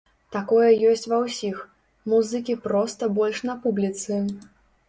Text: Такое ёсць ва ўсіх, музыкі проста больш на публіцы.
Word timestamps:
Такое 0.35 0.69
ёсць 0.91 1.05
ва 1.11 1.19
ўсіх, 1.25 1.59
музыкі 2.13 2.57
проста 2.67 3.11
больш 3.21 3.43
на 3.51 3.59
публіцы. 3.67 4.19